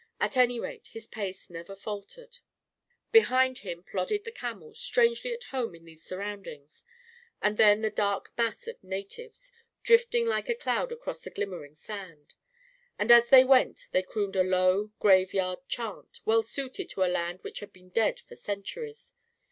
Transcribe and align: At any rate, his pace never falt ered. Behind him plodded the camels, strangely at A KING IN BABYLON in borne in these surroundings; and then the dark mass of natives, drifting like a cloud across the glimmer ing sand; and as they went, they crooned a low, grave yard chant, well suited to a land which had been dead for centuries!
At 0.19 0.35
any 0.35 0.59
rate, 0.59 0.87
his 0.87 1.05
pace 1.07 1.47
never 1.47 1.75
falt 1.75 2.17
ered. 2.19 2.39
Behind 3.11 3.59
him 3.59 3.83
plodded 3.83 4.23
the 4.23 4.31
camels, 4.31 4.79
strangely 4.79 5.29
at 5.31 5.43
A 5.43 5.45
KING 5.45 5.45
IN 5.45 5.45
BABYLON 5.45 5.59
in 5.59 5.65
borne 5.67 5.75
in 5.75 5.85
these 5.85 6.03
surroundings; 6.03 6.85
and 7.39 7.57
then 7.57 7.81
the 7.81 7.91
dark 7.91 8.35
mass 8.35 8.65
of 8.65 8.83
natives, 8.83 9.51
drifting 9.83 10.25
like 10.25 10.49
a 10.49 10.55
cloud 10.55 10.91
across 10.91 11.19
the 11.19 11.29
glimmer 11.29 11.63
ing 11.63 11.75
sand; 11.75 12.33
and 12.97 13.11
as 13.11 13.29
they 13.29 13.43
went, 13.43 13.89
they 13.91 14.01
crooned 14.01 14.35
a 14.35 14.41
low, 14.41 14.89
grave 14.99 15.35
yard 15.35 15.59
chant, 15.67 16.21
well 16.25 16.41
suited 16.41 16.89
to 16.89 17.03
a 17.03 17.05
land 17.05 17.43
which 17.43 17.59
had 17.59 17.71
been 17.71 17.89
dead 17.89 18.21
for 18.21 18.35
centuries! 18.35 19.13